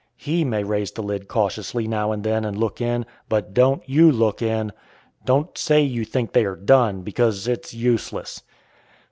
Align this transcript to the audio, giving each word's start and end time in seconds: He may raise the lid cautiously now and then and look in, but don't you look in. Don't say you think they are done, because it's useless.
He 0.17 0.43
may 0.43 0.63
raise 0.63 0.89
the 0.91 1.03
lid 1.03 1.27
cautiously 1.27 1.87
now 1.87 2.11
and 2.11 2.23
then 2.23 2.43
and 2.43 2.57
look 2.57 2.81
in, 2.81 3.05
but 3.29 3.53
don't 3.53 3.87
you 3.87 4.11
look 4.11 4.41
in. 4.41 4.71
Don't 5.25 5.55
say 5.55 5.81
you 5.83 6.05
think 6.05 6.31
they 6.33 6.43
are 6.45 6.55
done, 6.55 7.03
because 7.03 7.47
it's 7.47 7.71
useless. 7.71 8.41